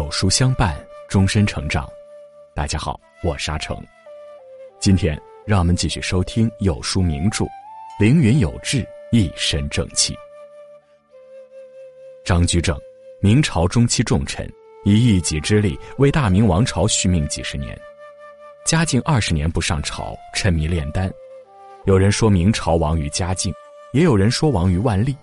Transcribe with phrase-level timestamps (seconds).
[0.00, 0.74] 有书相伴，
[1.10, 1.86] 终身成长。
[2.54, 3.76] 大家好，我沙成。
[4.78, 7.44] 今天让我们继续收听有书名著
[7.98, 8.82] 《凌云有志，
[9.12, 10.14] 一身正气》。
[12.24, 12.80] 张居正，
[13.20, 14.50] 明朝中期重臣，
[14.86, 17.78] 以一己之力为大明王朝续命几十年，
[18.64, 21.12] 嘉靖二十年不上朝，沉迷炼丹。
[21.84, 23.52] 有人说明朝亡于嘉靖，
[23.92, 25.14] 也有人说亡于万历。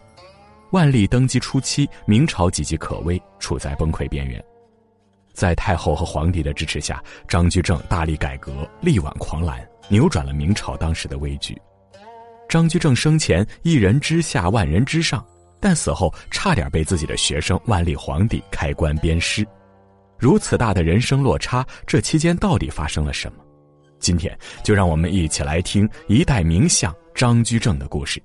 [0.70, 4.40] 万历登基初期，明朝岌岌可危，处在崩溃边缘。
[5.38, 11.56] 在太后和皇帝的支持下，张居正大力改革，力挽狂澜，扭转了明朝当时的危局。
[12.50, 15.24] 张居正生前一人之下，万人之上，
[15.60, 19.46] 但死后差点被自己的学生万历皇帝开棺鞭尸。
[20.18, 23.44] 如此大的人生落差，这期间到底发生了什么？
[24.00, 28.20] 今天就让我们一起来听一代名相张居正的故事。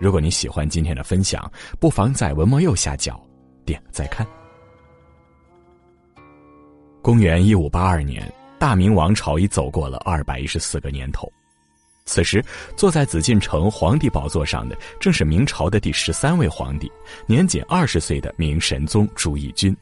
[0.00, 1.48] 如果你喜欢今天的分享，
[1.78, 3.24] 不妨在文末右下角
[3.64, 4.26] 点个再看。
[7.02, 11.30] 公元一五八二年，大明王朝已走过了二百一十四个年头。
[12.04, 12.44] 此时，
[12.76, 16.92] 坐在紫禁城皇帝宝座上的正是明朝的第十三位皇帝，
[17.26, 19.74] 年仅二十岁的明神宗朱翊钧，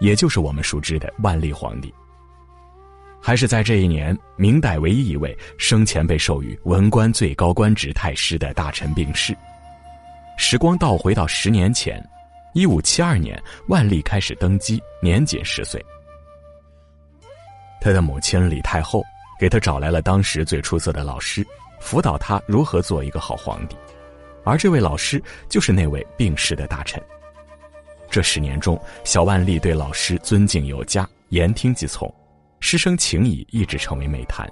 [0.00, 1.92] 也就是我们熟知的万历皇帝。
[3.20, 9.36] 还是在这一年，明代唯一一位生前被授予文官最高官职太师的大臣病逝。
[10.38, 12.00] 时光倒回到十年前，
[12.54, 15.84] 一五七二年，万历开始登基，年仅十岁。
[17.80, 19.02] 他的母亲李太后
[19.38, 21.46] 给他找来了当时最出色的老师，
[21.80, 23.76] 辅导他如何做一个好皇帝。
[24.44, 27.02] 而这位老师就是那位病逝的大臣。
[28.10, 32.12] 这十年中，小万历对老师尊敬有加，言听计从，
[32.58, 34.50] 师生情谊一直成为美谈。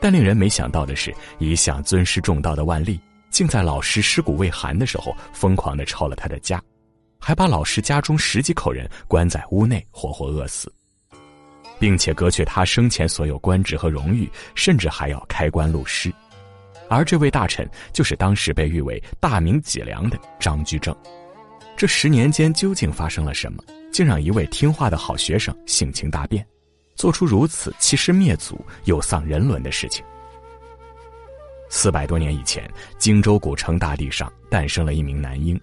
[0.00, 6.60] 但令人没想到的是，一向尊师重道的万历，竟在老师尸骨未寒的时候，疯狂地抄了他的家，
[7.20, 10.72] 还把老师家中十几口人关在屋内，活活饿死。
[11.82, 16.12] 并且割去他生前所有官职和荣誉，甚至还要开棺录尸。
[16.88, 20.96] 而这位大臣就是当时被誉为大明脊梁的张居正。
[21.76, 26.46] 这十年间究竟发生了什么，竟让一位听话的好学生性情大变，
[26.94, 30.04] 做出如此欺师灭祖、又丧人伦的事情？
[31.68, 35.60] 四百多年以前，荆州古城大地上诞生了一名男婴，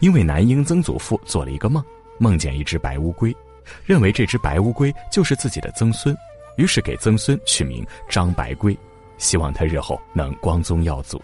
[0.00, 1.84] 因为男婴曾祖父做了一个梦，
[2.18, 3.32] 梦见一只白乌龟。
[3.84, 6.16] 认为这只白乌龟就是自己的曾孙，
[6.56, 8.76] 于是给曾孙取名张白龟，
[9.18, 11.20] 希望他日后能光宗耀祖。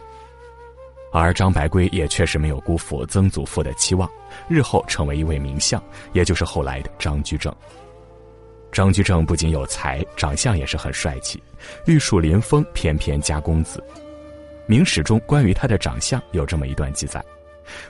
[1.11, 4.09] 而张白龟也确实没有辜负曾祖父的期望，
[4.47, 5.83] 日后成为一位名相，
[6.13, 7.55] 也就是后来的张居正。
[8.71, 11.43] 张居正不仅有才，长相也是很帅气，
[11.87, 13.83] 玉树临风，翩翩家公子。
[14.67, 17.25] 明史中关于他的长相有这么一段记载：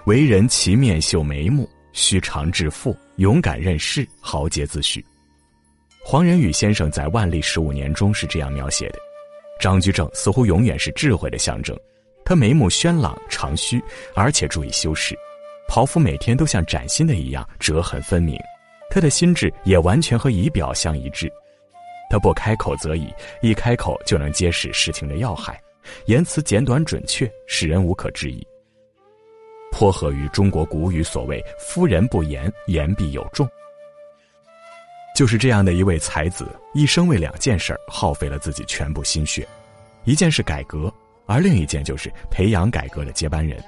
[0.05, 1.69] 为人齐面秀眉目。
[1.93, 5.03] 虚长致富，勇敢任事，豪杰自诩。
[6.05, 8.99] 黄仁宇先生在《万历十五年》中是这样描写的：
[9.61, 11.77] 张居正似乎永远是智慧的象征。
[12.25, 13.83] 他眉目轩朗，长须，
[14.15, 15.17] 而且注意修饰，
[15.67, 18.39] 袍服每天都像崭新的一样，折痕分明。
[18.91, 21.31] 他的心智也完全和仪表相一致。
[22.11, 23.13] 他不开口则已，
[23.43, 25.61] 一开口就能揭示事情的要害，
[26.07, 28.47] 言辞简短准确，使人无可置疑。
[29.79, 33.49] 颇合于中国古语所谓“夫人不言，言必有重”。
[35.15, 39.47] 就是这样的一位才子，一生为两件事耗费了自己全部心血，
[40.03, 40.93] 一件是改革，
[41.27, 43.63] 而另一件就是培养改革的接班人。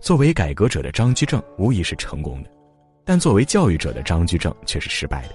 [0.00, 2.48] 作为改革者的张居正无疑是成功的，
[3.04, 5.34] 但作为教育者的张居正却是失败的。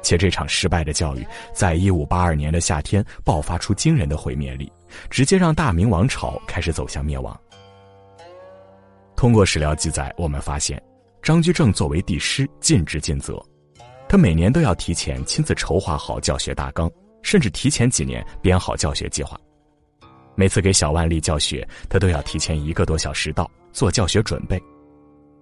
[0.00, 4.72] 且这场失败的教育，在一五八二年的夏天爆发出惊人的毁灭力，
[5.10, 7.36] 直接让大明王朝开始走向灭亡。
[9.22, 10.82] 通过史料记载，我们发现，
[11.22, 13.40] 张居正作为帝师，尽职尽责。
[14.08, 16.90] 他每年都要提前亲自筹划好教学大纲，
[17.22, 19.38] 甚至提前几年编好教学计划。
[20.34, 24.60] 每次给小万历教学，他都要提前一个多小时到，做教学准备。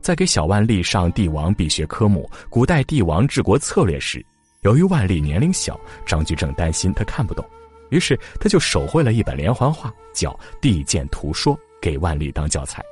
[0.03, 4.23] 在给小万历上帝王必学科目《古代帝王治国策略》时，
[4.61, 7.43] 由于万历年龄小，张居正担心他看不懂，
[7.88, 12.85] 于是他就手绘了一本连环画，叫《帝鉴图说》，给万历当教材。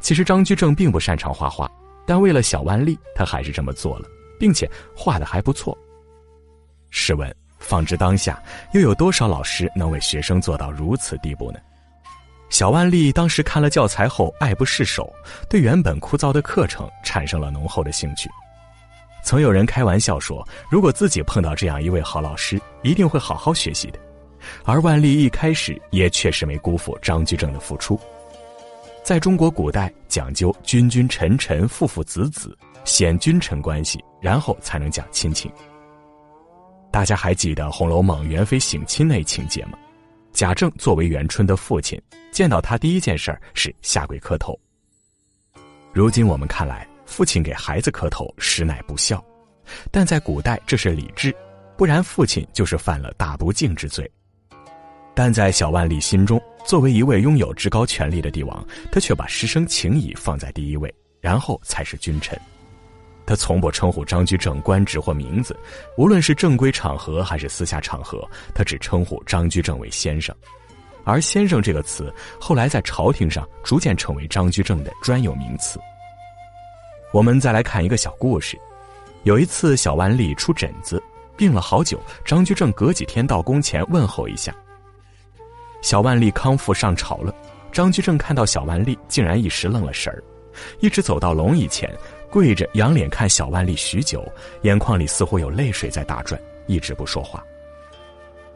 [0.00, 1.70] 其实张居正并不擅长画画，
[2.06, 4.08] 但为了小万历，他还是这么做了，
[4.38, 5.76] 并且画的还不错。
[6.90, 8.42] 试问，放之当下，
[8.72, 11.58] 又有多少老师能为学生做到如此地步呢？
[12.48, 15.12] 小万历当时看了教材后，爱不释手，
[15.50, 18.30] 对原本枯燥的课程产生了浓厚的兴趣。
[19.22, 23.98] 曾有人开玩笑说，如果自己碰到这样一位好老师，一定会好好学习的。
[24.64, 28.00] 而万历一开始也确实没辜负张居正的付出。
[29.08, 35.50] 在中国古代，讲究君君臣臣父父子子，先君臣关系，然后才能讲亲情。
[36.90, 39.78] 大家还记得《红楼梦》元妃省亲那情节吗？
[40.34, 41.98] 贾政作为元春的父亲，
[42.30, 44.54] 见到他第一件事是下跪磕头。
[45.90, 49.24] 如今我们看来，父亲给孩子磕头实乃不孝，
[49.90, 51.34] 但在古代这是礼制，
[51.78, 54.06] 不然父亲就是犯了大不敬之罪。
[55.14, 62.38] 但在小万历心中，作为一位拥有至高权力的帝王，他却把师生情谊放在第一位，然后才是君臣。
[63.24, 65.54] 他从不称呼张居正官职或名字，
[65.96, 70.34] 无论是正规场合还是私下场合，他只称呼张居正为先生。
[71.04, 75.78] 而“先生”这个词后来在朝廷上逐渐成为张居正的专有名词。
[77.12, 78.58] 我们再来看一个小故事：
[79.22, 81.02] 有一次，小万历出疹子，
[81.34, 84.54] 病了好久，张居正隔几天到宫前问候一下。
[85.80, 87.34] 小万历康复上朝了，
[87.70, 90.22] 张居正看到小万历，竟然一时愣了神儿，
[90.80, 91.90] 一直走到龙椅前。
[92.30, 94.22] 跪着仰脸看小万历许久，
[94.60, 97.42] 眼眶里似乎有泪水在打转，一直不说话。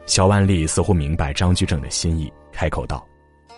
[0.05, 3.03] 小万历似乎明白张居正的心意，开口道：“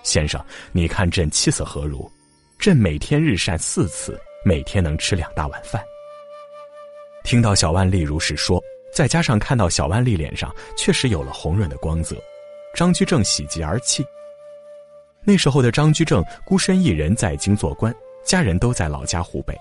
[0.04, 0.42] 先生，
[0.72, 2.10] 你看朕气色何如？
[2.58, 5.84] 朕每天日膳四次，每天能吃两大碗饭。”
[7.26, 8.64] 听到小万历如实说，
[8.94, 12.16] 再加上看到小万历脸上确实有了红润的光泽，
[12.76, 14.06] 张居正喜极而泣。
[15.24, 19.58] 那时候的张居正孤身一人在京做官，家人都在老家湖北。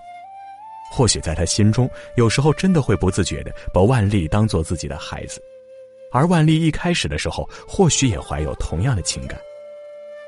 [0.90, 5.42] 或许在他心中，有时候真的会不自觉的把万历当做自己的孩子，
[6.12, 9.40] 而万历一开始的时候，或许也怀有同样的情感。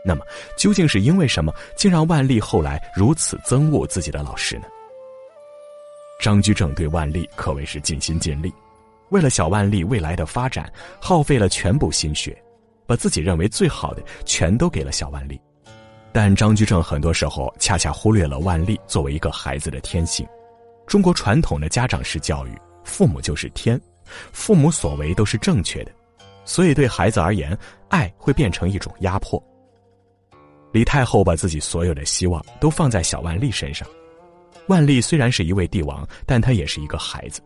[0.04, 0.24] 那么，
[0.56, 4.66] 究竟是因为什么，竟让万历后来如此憎恶自己的老师呢？
[6.20, 8.52] 张居正对万历可谓是尽心尽力，
[9.10, 12.36] 为了小万历未来的发展，耗费了全部心血，
[12.86, 15.40] 把自己认为最好的全都给了小万历。
[16.12, 20.26] 但张居正很多时候恰恰忽略了万历作为一个孩子的天性。
[20.86, 23.78] 中国传统的家长式教育，父母就是天，
[24.32, 25.92] 父母所为都是正确的，
[26.44, 29.42] 所以对孩子而言，爱会变成一种压迫。
[30.72, 33.86] 李太后把自己所有的希望都放在小万历身上，
[34.68, 37.40] 万历虽然是一位帝王，但他也是一个孩子，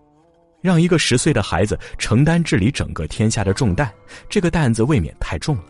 [0.60, 3.90] 让一个十岁的孩子承担治理整个天下的重担，
[4.28, 5.64] 这个担子未免太重了。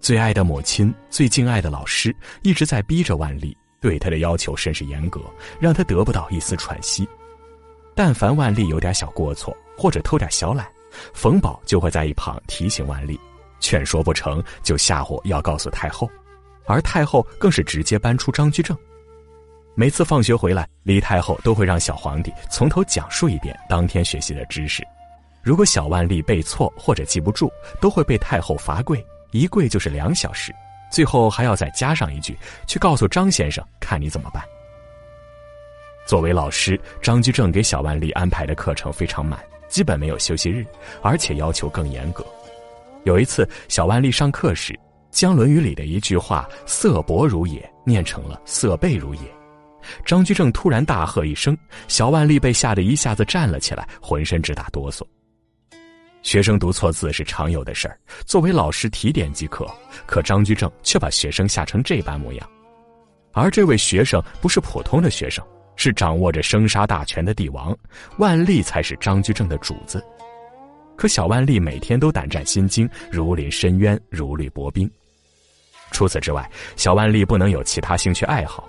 [0.00, 3.56] 最爱的母亲，最敬爱的老师，一直在逼着万历。
[3.80, 5.20] 对他的要求甚是严格，
[5.60, 7.06] 让他得不到一丝喘息。
[7.94, 10.66] 但凡万历有点小过错，或者偷点小懒，
[11.12, 13.20] 冯宝就会在一旁提醒万历，
[13.60, 16.10] 劝说不成就吓唬要告诉太后，
[16.66, 18.74] 而太后更是直接搬出张居正。
[19.76, 24.86] 每次放学回来，李太后都会让小皇帝从头讲述一遍当天学习的知识。
[25.42, 27.50] 如果小万历背错或者记不住，
[27.80, 30.54] 都会被太后罚跪，一跪就是两小时。
[30.92, 32.38] 最后还要再加上一句
[32.68, 34.44] ：“去告诉张先生，看你怎么办。”
[36.06, 40.64] 作为老师，张居正给小万历安排的课程非常满，基本没有休息日，
[41.02, 42.24] 而且要求更严格。
[43.02, 44.78] 有一次，小万历上课时，
[45.10, 49.22] 将《论语》里的一句话“色薄如也”念成了“色背如也”，
[50.04, 51.56] 张居正突然大喝一声，
[51.88, 55.02] 小万历被吓得一下子站了起来，浑身直打哆嗦。
[56.22, 59.66] 学生读错字是常有的事儿，作为老师提点即可。
[60.06, 62.50] 可张居正却把学生吓成这般模样，
[63.32, 65.44] 而这位学生不是普通的学生，
[65.76, 67.76] 是掌握着生杀大权的帝王，
[68.16, 70.02] 万历才是张居正的主子。
[70.96, 74.90] 可小万历每天都胆战心惊，如临深渊，如履薄冰。
[75.90, 78.66] 除此之外，小万历不能有其他兴趣爱好。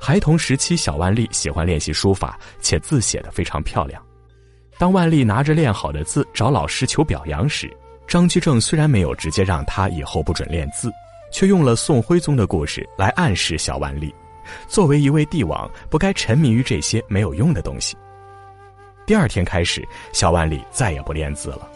[0.00, 4.02] 孩童时期，小万历喜欢练习书法，且字写得非常漂亮。
[4.78, 7.74] 当万历拿着练好的字找老师求表扬时，
[8.06, 10.90] 张居正虽然没有直接让他以后不准练字，
[11.32, 14.14] 却用了宋徽宗的故事来暗示小万历，
[14.68, 17.96] 作为一位帝王，不该沉迷于这些没有用的东西。
[19.06, 21.70] 第二天开始，小万历再也不练字了。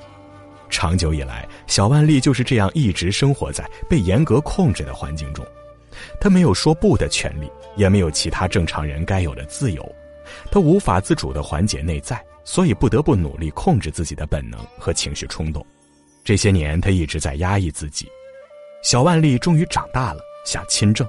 [0.70, 5.46] 长久以来，小万历就是这样一直生活在被严格控制的环境中，
[6.20, 9.94] 他没有说不的权利，也没有其他正常人该有的自由，
[10.50, 12.22] 他无法自主的缓解内在。
[12.44, 15.62] 所以不得不努力控制自己的本能和情绪冲动，
[16.24, 18.08] 这些年他一直在压抑自己。
[18.82, 21.06] 小万历终于长大了，想亲政，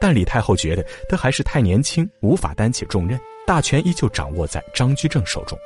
[0.00, 5.58] 但李太后觉得他还是太年轻，无法担起重任，大权依旧掌握在张居正手中。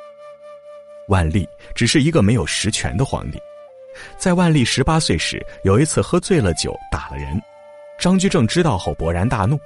[1.09, 3.39] 万历只是一个没有实权的皇帝，
[4.17, 7.39] 在万历十八岁时，有一次喝醉了酒打了人，
[7.99, 9.59] 张居正知道后勃然大怒。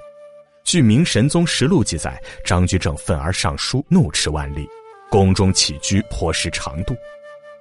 [0.64, 4.68] 据《明神宗实录》记载，张居正愤而上书，怒斥万历。
[5.10, 6.96] 宫中起居颇失长度，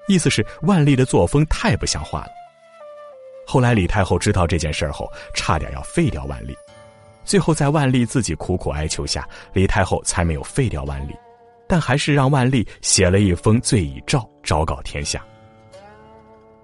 [0.07, 2.29] 意思是万历的作风太不像话了。
[3.45, 6.55] 后来李太后知道这件事后，差点要废掉万历，
[7.25, 11.13] 最后在万历自己苦苦哀求下，李太后才没有废掉万历，
[11.67, 15.21] 但还是让万历写了一封罪已诏，昭告天下。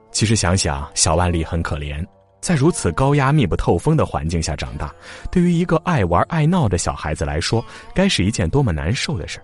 [0.10, 2.02] 其实想想，小万历很可怜，
[2.40, 4.94] 在如此高压、密不透风的环境下长大，
[5.32, 7.64] 对于一个爱玩爱闹的小孩子来说，
[7.94, 9.40] 该是一件多么难受的事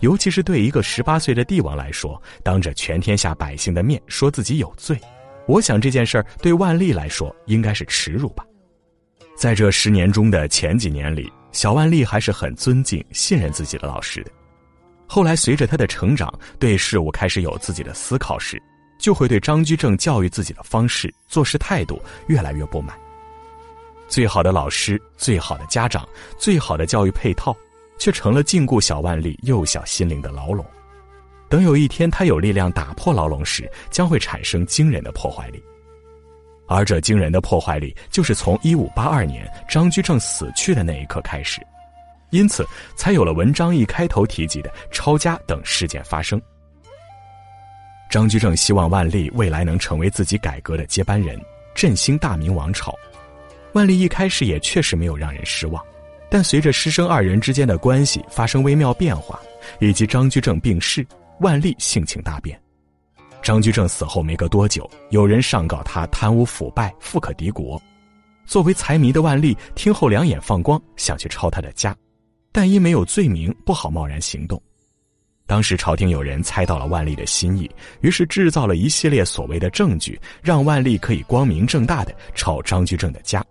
[0.00, 4.98] 尤其是对一个十八岁的帝王来说，当着全天下百姓的面说自己有罪，
[5.46, 8.44] 我想这件事儿对万历来说应该是耻辱吧。
[9.36, 14.30] 在这十年中的前几年里，小万历还是很尊敬、信任自己的老师的。
[15.06, 18.62] 后来随着他的成长，对事物开始有自己的思考时，
[19.00, 22.96] 就会对张居正教育自己的方式、做事态度越来越不满。
[24.06, 27.56] 最好的老师、最好的家长、最好的教育配套。
[28.00, 30.64] 却成了禁锢小万历幼小心灵的牢笼。
[31.50, 35.62] 等有一天他有力量打破牢笼时，将会产生惊人的破坏力。
[36.66, 41.60] 而这惊人的破坏力，就是从一五八二年张居正死去的那一刻开始，
[42.30, 42.66] 因此
[42.96, 46.40] 才有了文章一开头提及的抄家等事件发生。
[48.10, 51.40] 张居正希望万历未来能成为自己改革的接班人，
[51.76, 52.92] 振兴大明王朝。
[53.72, 55.80] 万历一开始也确实没有让人失望。
[56.28, 59.38] 但随着师生二人之间的关系发生微妙变化，
[59.78, 61.06] 以及张居正病逝，
[61.38, 62.60] 万历性情大变。
[63.42, 67.80] 张居正死后没隔多久，有人上告他贪污腐败、富可敌国。
[68.44, 71.96] 作为财迷的万历听后两眼放光，想去抄他的家，
[72.50, 74.60] 但因没有罪名，不好贸然行动。
[75.50, 77.68] 当时朝廷有人猜到了万历的心意，
[78.02, 83.44] 于是制造了一系列所谓的证据，让万历可以光明正大的抄张居正的家。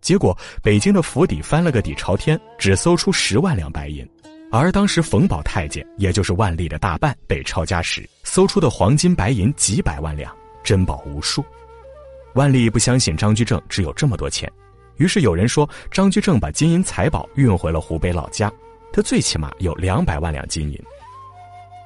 [0.00, 4.04] 结果，北京的府邸翻了个底朝天，只搜出十万两白银，
[4.50, 10.34] 而当时冯保太监，也就是万历的大办，被抄家时，搜出的黄金白银几百万两，
[10.64, 11.44] 珍宝无数。
[12.34, 14.50] 万历不相信张居正只有这么多钱，
[14.96, 18.52] 于是有人说张居正把金银财宝运回了湖北老家，
[18.96, 20.82] 他最起码有两百万两金银。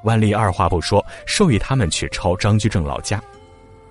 [0.04, 3.20] 万历二话不说，授意他们去抄张居正老家。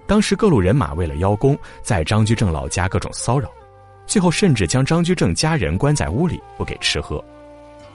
[0.07, 3.51] 当时各路人马为了邀功，在张居正老家各种骚扰。
[4.07, 7.21] 最后甚至将张居正家人关在屋里不给吃喝，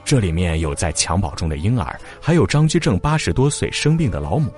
[0.03, 4.53] 这里面有在襁褓中的婴儿，还有张居正八十多岁生病的老母，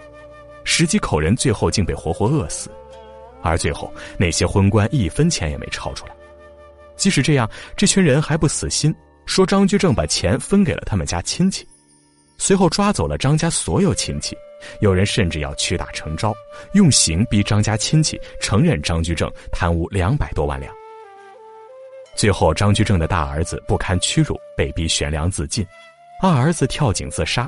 [0.66, 2.70] 十几口人最后竟被活活饿死，
[3.42, 6.14] 而最后那些昏官一分钱也没抄出来。
[6.98, 8.94] 即使这样，这群人还不死心，
[9.28, 11.68] 说张居正把钱分给了他们家亲戚，
[12.40, 14.36] 随后抓走了张家所有亲戚，
[14.80, 16.34] 有人甚至要屈打成招，
[16.74, 20.74] 用刑逼张家亲戚承认张居正贪污两百多万两。
[22.16, 25.64] 最后，张居正的大儿子不堪屈辱，被逼悬梁自尽；
[26.24, 27.48] 二儿子跳井自杀。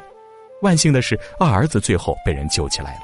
[0.62, 3.01] 万幸的是，二儿子最后被人救起来了。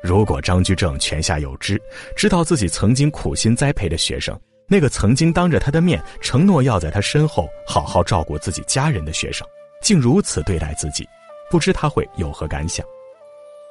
[0.00, 1.78] 如果张居正泉下有知，
[2.16, 9.46] 知道自己曾经苦心栽培的学生，那个曾经当着他的面承诺要在他身后好好照顾自己家人的学生，
[9.80, 11.08] 竟如此对待自己，
[11.50, 12.84] 不知他会有何感想？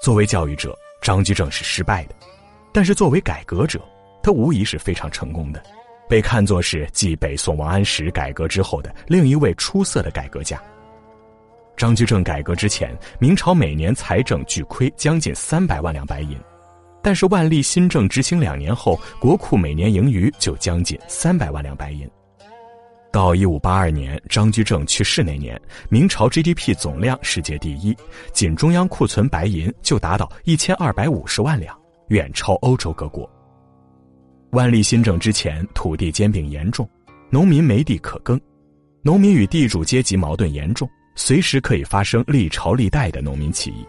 [0.01, 2.15] 作为教育者，张居正是失败的；
[2.71, 3.81] 但是作为改革者，
[4.23, 5.61] 他无疑是非常成功的。
[6.07, 10.61] 被看作是继北宋王安石改革之后的另一位出色的改革家。
[11.75, 16.39] 张居正改革之前，明朝每年财政巨亏将近三百万两白银，
[17.05, 22.09] 但是万历新政执行两年后，国库每年盈余就将近三百万两白银。
[23.11, 27.95] 到一五八二年，张居正去世那年，明朝 GDP 总量世界第一，
[28.33, 33.29] 仅中央库存白银就达到一千二百五十万两，远超欧洲各国。
[34.49, 36.89] 万历新政之前，土地兼并严重，
[37.29, 38.41] 农民没地可耕，
[39.03, 43.85] 农民与地主阶级矛盾严重，随时可以发生历朝历代的农民起义。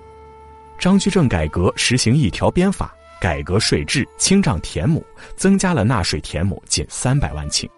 [0.78, 5.04] 张居正改革实行一条鞭法，改革税制，清账田亩，
[5.36, 7.68] 增加了纳税田亩近三百万顷，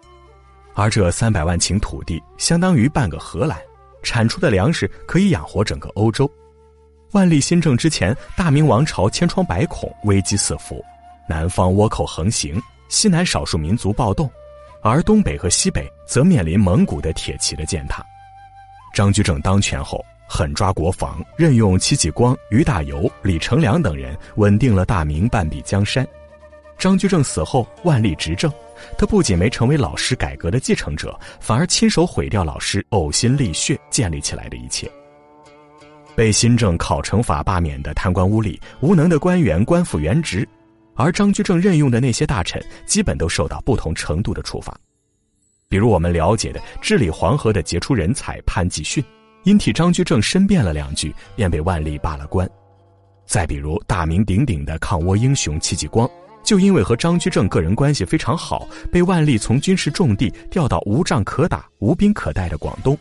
[0.73, 3.57] 而这三百万顷土地相当于半个荷兰，
[4.03, 6.29] 产出的粮食可以养活整个欧洲。
[7.11, 10.83] 万历新政之前，大明王朝千疮百孔，危机四伏，
[11.27, 12.61] 南方倭寇横行。
[12.87, 14.27] 西南少数民族暴动，
[14.81, 18.03] 而东北和西北则面临蒙古的铁骑的践踏。
[18.95, 26.07] 张居正当权后，狠抓国防，任用戚继光、俞大猷、李成梁等人，稳定了大明半壁江山。
[26.77, 28.49] 张居正死后，万历执政，
[28.95, 34.89] 他不仅没成为老师改革的继承者，反而亲手毁掉老师呕心沥血建立起来的一切。
[36.15, 40.47] 被新政考成法罢免的贪官污吏、无能的官员，官复原职。
[40.95, 44.77] 而张居正任用的那些大臣，基本都受到不同程度的处罚，
[45.67, 49.03] 比如我们了解的治理黄河的杰出人才潘季训，
[49.43, 52.47] 因替张居正申辩了两句，便被万历罢了官；
[53.25, 56.09] 再比如大名鼎鼎的抗倭英雄戚继光，
[56.43, 62.97] 就因为和张居正个人关系非常好，被万历从军事重地调到无仗可打、无兵可待的广东。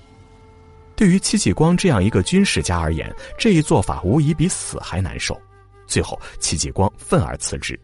[0.95, 5.40] 对于戚继光这样一个军事家而言，这一做法无疑比死还难受。
[5.87, 7.78] 最后，戚继光愤而辞职。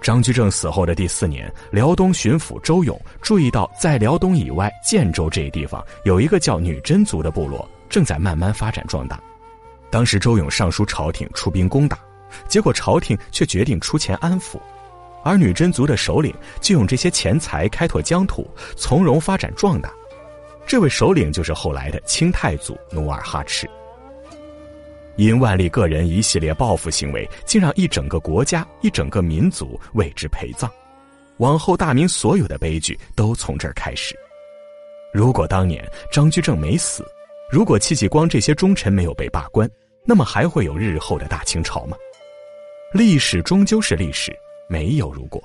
[0.00, 9.20] 张居正死后的第四年，辽东巡抚周勇注意到，在辽东以外建州这一地方，有一个叫女真族的部落正在慢慢发展壮大。
[9.90, 11.98] 当时，周勇上书朝廷出兵攻打。
[12.46, 14.60] 结果朝廷却决定出钱安抚，
[15.24, 19.90] 而女真族的首领就用这些钱财开拓疆土，从容发展壮大。
[20.66, 23.66] 这位首领就是后来的清太祖努尔哈赤。
[25.18, 30.70] 因万历个人一系列报复行为，竟让一整个国家、一整个民族为之陪葬。
[31.38, 34.16] 往后大明所有的悲剧都从这儿开始。
[35.12, 37.04] 如果当年张居正没死，
[37.50, 39.68] 如果戚继光这些忠臣没有被罢官，
[40.04, 41.96] 那么还会有日后的大清朝吗？
[42.92, 44.32] 历史终究是历史，
[44.68, 45.42] 没有如果。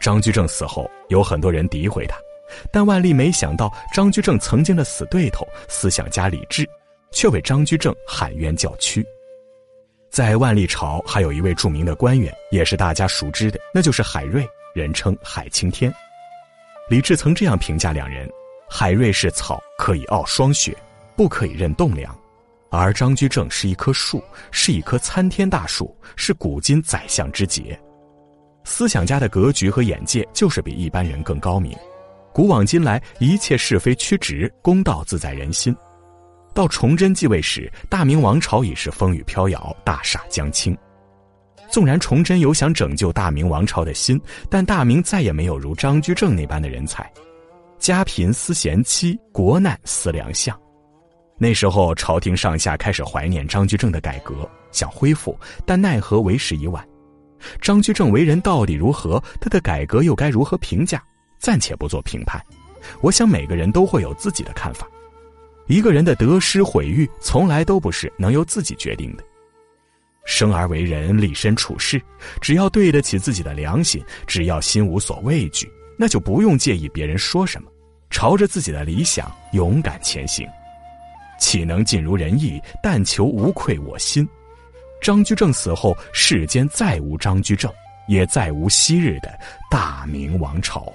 [0.00, 2.16] 张居正死后，有很多人诋毁他，
[2.72, 6.66] 但万历没想到，张居正曾经的死对头思想家李治，
[7.12, 9.04] 却为张居正喊冤叫屈。
[10.10, 15.92] 在万历朝，还有一位著名的官员，也是大家熟知的，那就是海瑞，人称海青天。
[16.88, 18.28] 李治曾这样评价两人：
[18.68, 20.76] 海瑞是草，可以傲霜雪，
[21.16, 22.16] 不可以任栋梁。
[22.70, 27.78] 而张居正是一棵树，是一棵参天大树，是古今宰相之杰。
[28.64, 31.76] 思想家的格局和眼界就是比一般人更高明。
[32.32, 35.74] 古往今来，一切是非曲直，公道自在人心。
[36.56, 40.74] 到崇祯继位时，大明王朝已是风雨飘摇，大厦将倾。
[41.70, 47.12] 纵然崇祯有想拯救大明王朝的心，但大明再也没有如张居正那般的人才。
[47.78, 50.58] 家贫思贤妻，国难思良相。
[51.36, 56.82] 那时候，朝廷上下开始怀念张居正的改革，想恢复，但奈何为时已晚。
[57.60, 59.22] 张居正为人到底如何？
[59.42, 61.04] 他的改革又该如何评价？
[61.38, 62.42] 暂且不做评判。
[63.02, 64.88] 我想每个人都会有自己的看法。
[65.66, 69.24] 一个人的得失毁誉，从来都不是能由自己决定的。
[70.24, 72.00] 生而为人，立身处世，
[72.40, 77.70] 只要对得起自己的良心，只要心无所畏惧，那就不用介意别人说什么，
[78.10, 80.46] 朝着自己的理想勇敢前行。
[81.38, 82.60] 岂能尽如人意？
[82.82, 84.28] 但求无愧我心。
[85.00, 87.70] 张居正死后，世间再无张居正，
[88.08, 89.38] 也再无昔日的
[89.70, 90.92] 大明王朝。